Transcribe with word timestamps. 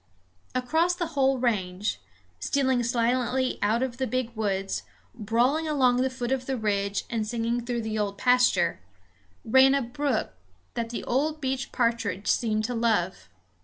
Across 0.55 0.95
the 0.95 1.05
whole 1.13 1.37
range 1.37 2.01
stealing 2.39 2.81
silently 2.81 3.59
out 3.61 3.83
of 3.83 3.97
the 3.97 4.07
big 4.07 4.35
woods, 4.35 4.81
brawling 5.13 5.67
along 5.67 5.97
the 5.97 6.09
foot 6.09 6.31
of 6.31 6.47
the 6.47 6.57
ridge 6.57 7.03
and 7.07 7.27
singing 7.27 7.63
through 7.63 7.83
the 7.83 7.99
old 7.99 8.17
pasture 8.17 8.79
ran 9.45 9.75
a 9.75 9.81
brook 9.83 10.33
that 10.73 10.89
the 10.89 11.03
old 11.03 11.39
beech 11.39 11.71
partridge 11.71 12.27
seemed 12.29 12.65
to 12.65 12.73
love. 12.73 13.29